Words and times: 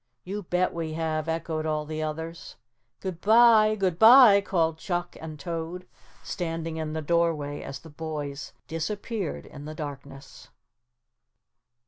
"You 0.23 0.41
bet 0.41 0.73
we 0.73 0.93
have," 0.93 1.29
echoed 1.29 1.67
all 1.67 1.85
the 1.85 2.01
others. 2.01 2.55
"Good 3.01 3.21
bye, 3.21 3.75
good 3.75 3.99
bye," 3.99 4.41
called 4.41 4.79
Chuck 4.79 5.15
and 5.21 5.39
Toad, 5.39 5.85
standing 6.23 6.77
in 6.77 6.93
the 6.93 7.03
doorway 7.03 7.61
as 7.61 7.77
the 7.81 7.91
boys 7.91 8.51
disappeared 8.67 9.45
in 9.45 9.65
the 9.65 9.75
darkness. 9.75 10.49